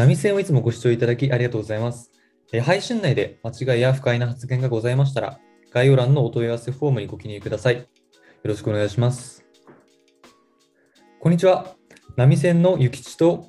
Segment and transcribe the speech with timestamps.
[0.00, 2.10] 波線をいつもご視聴いただきありがとうございます。
[2.54, 5.38] えー配信内で間違いや不快な発言がございましたら、
[5.70, 7.76] 概要欄のお問い合わせフォームにご記入ください。
[7.76, 7.84] よ
[8.42, 9.44] ろしくお願いします。
[11.20, 11.76] こんにちは。
[12.16, 13.48] 波線のゆきちと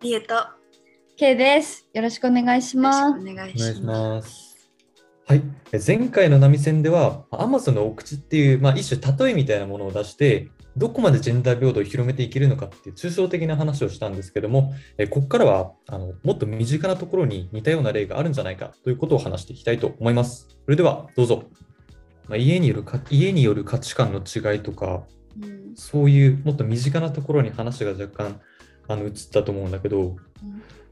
[0.00, 0.48] リエとよ
[1.16, 1.88] K です。
[1.94, 3.14] よろしくお願いします。
[3.14, 4.53] くお願いお願いしします。
[5.26, 5.42] はい。
[5.72, 20.48] え前回の波線では、Amazon のお口っていう、まあ、一種例えみたいなものを出して、どこまでジェンダー平等を広めていけるのかっていう抽象的な話をしたんですけども、えここからはあのもっと身近なところに似たような例があるんじゃないかということを話していきたいと思います。
[20.64, 21.44] それではどうぞ。
[22.28, 25.04] まあ、家によるか家による価値観の違いとか、
[25.40, 28.40] うんそういうもっと身近なところに話が若干
[28.86, 30.16] あの移ったと思うんだけど、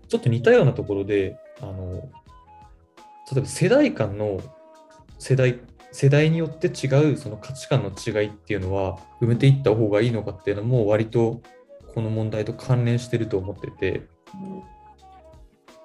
[0.08, 2.08] ちょっと似たようなところで、あの
[3.33, 4.41] 例えば世代間の
[5.19, 11.42] 世代世代によって違うその価値観の違いっていうのは埋めていった方がいいのかっていうのも割と
[11.94, 14.02] この問題と関連してると思ってて。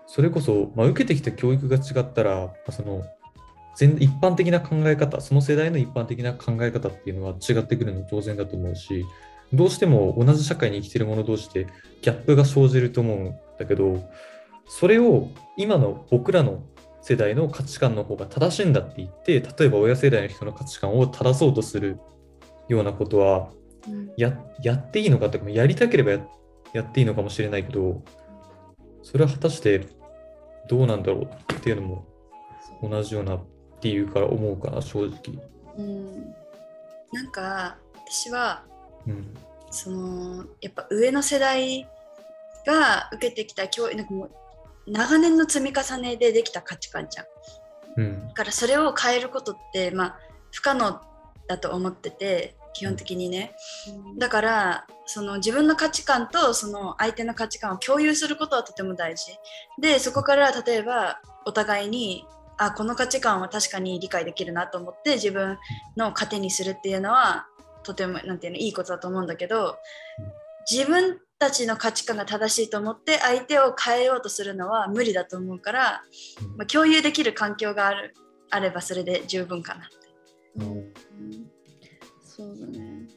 [0.10, 3.04] それこそ、まあ、受けてきた教育が違ったら、まその
[3.76, 9.06] 全一般的な考え方その世代の一般的な考え方っていうのは違ってくるの当然だと思うし
[9.54, 11.68] どうしても同じ社会に生きてる者同士で
[12.02, 14.10] ギャップが生じると思うんだけど
[14.66, 16.64] それを今の僕らの
[17.08, 22.02] 世代の価値観の方が正しいんだって言って例えば親世代の人の価値観を正そうとする
[22.68, 23.50] ようなことは
[23.88, 24.12] うん。
[24.18, 26.28] ややっていいのかとかやりたければや
[26.74, 28.04] やっていいのかもしれないけど
[29.04, 29.88] それは果たして
[30.68, 32.06] どうなんだろうっていうのも
[32.84, 33.40] 同じようなっ
[33.80, 35.42] ていうから思うかな正直。
[35.78, 36.36] うん。
[37.14, 38.66] なんか私は
[39.08, 39.34] うん。
[39.72, 41.88] そのやっぱ上の世代
[42.66, 44.32] が受けてきた教育なんかもう
[44.88, 47.26] 長年の積み重ねでできた価値観じゃん。
[47.98, 50.20] うんだからそれを変えることってまあ
[50.52, 51.02] 不可能
[51.48, 53.56] だと思ってて基本的にね。
[54.18, 59.38] だからその自分の価値観とその相手の価値観を共有することはとても大事
[59.80, 62.26] でそこから例えばお互いに
[62.58, 65.58] あこの価値観は確かに理解できるなと思って自分
[65.96, 67.48] の糧にするっていうのは
[67.84, 69.78] とてもなんていうのいいことだと思うんだけど
[70.70, 76.04] 自分たちの価値観が正しいと思って相手を変えようとするのは無理だと思うから、
[76.58, 78.16] まあ、共有できる環境がある
[78.50, 79.96] あればそれで十分かなって。
[80.56, 81.58] うんうん
[82.38, 83.08] そうだね。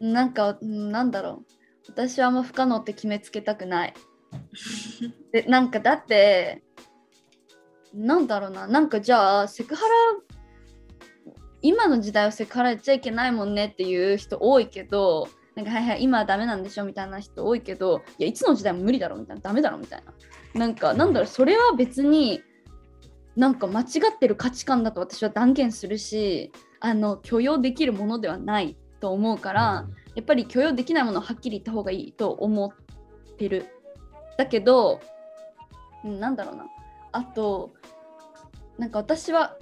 [0.00, 1.52] なんか、うんなんだろう。
[1.88, 3.94] 私はあんま不可能って決めつけたくない。
[5.32, 6.64] で、なんかだって、
[7.94, 8.66] なんだろうな。
[8.66, 9.88] なんかじゃあ、セクハラ、
[11.62, 20.12] 今の時代はセクハラやっちゃいけないもんねっていう人多いけど、なんかはいはい、今はダメなんでしょみたいな人多いけど、いや、いつの時代も無理だろみたいな、ダメだろみたいな。
[20.60, 22.42] なんか、なんだろう、それは別に、
[23.36, 23.84] なんか間違
[24.14, 33.66] ってる価値観だと私は断言するし、あの許容できるものではないと思うから、やっぱり許容できないものははっきり言った方がいいと思ってる。
[34.36, 35.00] だけど、
[36.04, 36.66] うんなんだろうな。
[37.12, 37.72] あと、
[38.78, 39.56] なんか私は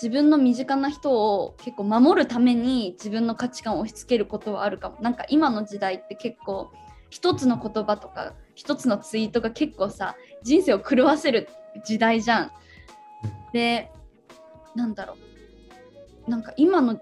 [0.00, 4.96] 自分の身近な人を結構守るために自分の価値観を押し付けることはあるかも。
[5.00, 6.70] なんか今の時代って結構
[7.10, 10.14] 一つの言葉とか一つのツイートが結構さ
[10.44, 11.48] 人生を狂わせる
[11.84, 12.52] 時代じゃん。
[13.52, 13.90] で
[14.76, 15.16] なんだろ
[16.28, 17.00] うなんか今の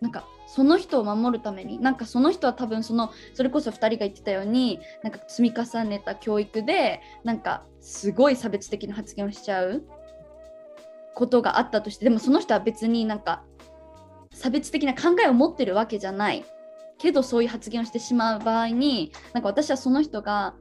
[0.00, 9.84] なんかその人を守るためになんかその人は多分そのそれこそ2人が言ってたようになんか積み重ねた教育でなんかすごい差別的な発言をしちゃう
[11.14, 13.42] ことがあったとしてでもその人は別になんか
[14.32, 16.44] 差別的な考えを持ってるわけじゃない
[16.98, 20.54] けどそういう発言をしてしまう場合になんか私はその人が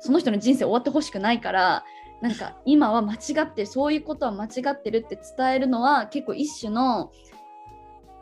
[0.00, 1.84] その人の人生終わってほしくないから
[2.20, 7.10] なんか今は間違ってそういうことは間違ってるって伝えるのは結構一種の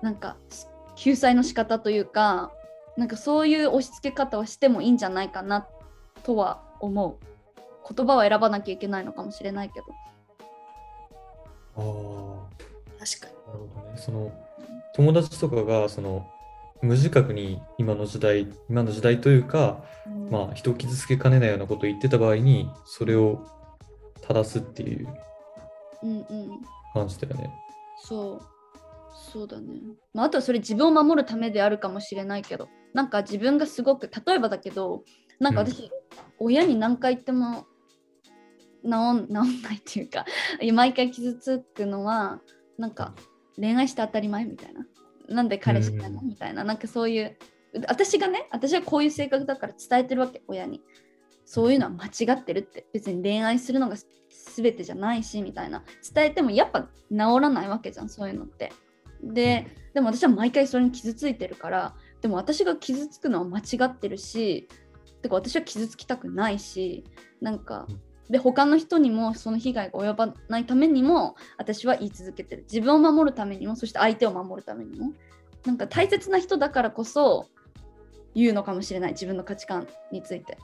[0.00, 0.36] なんか
[0.96, 2.52] 救済の仕方というか
[2.96, 5.66] なんかそういう押し付け方をしてもいいんじゃないかな
[6.22, 7.32] とは思う。
[7.94, 9.86] 言葉は選ばなきゃいけないのかもしれないけど。
[11.76, 12.64] ああ
[12.98, 13.34] 確かに。
[13.46, 13.96] なるほどね。
[13.96, 14.32] その
[14.94, 16.28] 友達とかがその
[16.82, 19.84] 無自覚に今の時代今の時代というか、
[20.30, 23.46] まあ、人を傷つけかねないようなことを言ってた場合にそれを
[24.20, 25.08] 正すっていう
[26.02, 26.26] うんうん
[26.92, 27.50] 感じだよね。
[28.02, 28.42] そう。
[29.32, 29.80] そうだね、
[30.12, 35.04] まあ、あとはそれ自分を守るためであるかもしれないけどなんか自分がすごく例えばだけど
[35.38, 35.90] なんか私、
[36.38, 37.66] 親に何回言っても
[38.84, 40.24] 治ん治んないっていうか
[40.72, 42.40] 毎回傷つくのは
[42.78, 43.14] なんか
[43.56, 44.86] 恋愛して当たり前みたいな。
[45.28, 47.38] なんで彼氏なのうんみたいななんかそういう
[47.88, 50.82] 私がね私はこういう性格だから伝えてるわけ親に。
[51.44, 52.86] そういうのは間違ってるって。
[52.92, 53.96] 別に恋愛するのが
[54.56, 55.82] 全てじゃないしみたいな。
[56.14, 58.72] 伝えてもやっぱ治らないわけじゃんそういうのって。
[59.22, 64.66] ででも私は毎回それに傷ついてるからでも私が傷つくのは間違ってるし
[65.22, 67.04] てか私は傷つきたくないし
[67.40, 67.86] なんか
[68.32, 72.62] で他の人にもその被害が及ばないためにも私は言い続けてる。
[72.62, 75.12] 自分を守るためにもそして相手を守るためにも。
[75.66, 77.46] なんか大切な人だからこそ
[78.34, 79.12] 言うのかもしれない。
[79.12, 80.56] 自分の価値観について。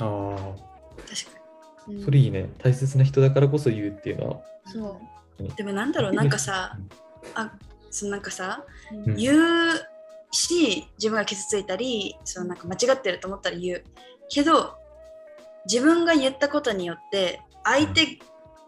[0.00, 1.38] ああ、確か
[1.88, 2.02] うん。
[2.02, 2.48] それいいね。
[2.56, 4.40] 大切な人だからこそ言うっていうのは。
[4.64, 4.98] そ
[5.38, 5.42] う。
[5.42, 6.78] にでもなんだろうなんかさ
[7.34, 7.52] あ
[7.90, 8.64] そのなんかさ
[9.06, 9.14] うん。
[9.14, 9.72] 言う
[10.30, 13.84] し自分が傷ついたりそのなんか間違ってると思ったら言う。
[14.30, 14.78] けど
[15.70, 18.18] 自分が言ったことによって相手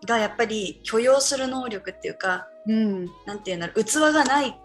[0.07, 3.07] がやっぱり許容する能力っていうかうん。
[3.27, 4.59] なんていうんだろう器がない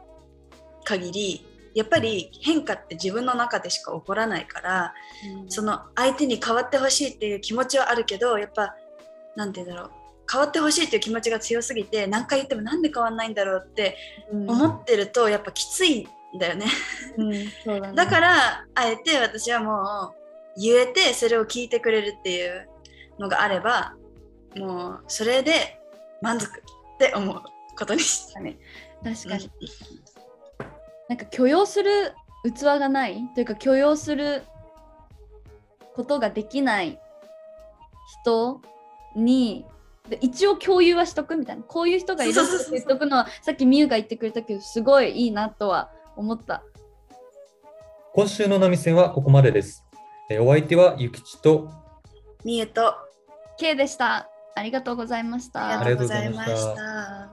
[0.83, 4.93] 限りやっぱり変化って自分の中でしか起こらないから
[5.49, 8.75] その相手に変わってほしいっていう気持ちはあるけどやっぱ
[9.35, 9.91] なんて言うんだろう
[10.31, 13.97] 変わってほしいっていう気持ちが強すぎて何回言ってもなんで変わんないんだろうって
[14.31, 14.49] うん。
[14.49, 16.65] 思ってるとやっぱきついんだよね。
[17.17, 20.24] うんだからあえて私はもう
[20.57, 22.67] 言えてそれを聞いてくれるっていう
[23.19, 23.95] のがあれば
[24.55, 25.79] もうそれで
[26.21, 26.61] 満足っ
[26.97, 27.41] て思う
[27.77, 28.57] ことにしたね。
[29.03, 29.51] 確かに
[31.09, 32.13] なんか許容する
[32.43, 34.43] 器がないというか許容する
[35.93, 36.99] ことができない
[38.23, 38.61] 人
[39.15, 39.65] に
[40.09, 42.41] で一応共有はしとくみたいなこういう人がいるって
[42.71, 46.63] 言っとくのはさっきみゆが言ってくれたけどすごいいいなとは思った
[48.13, 49.83] 今週の波線はここまでです。
[50.29, 51.69] えーお相手はゆきちと。
[52.43, 52.95] みゆと。
[53.57, 54.29] K でした。
[54.55, 55.79] ありがとうございました。
[55.79, 57.24] ありがとうございまありがとうございました。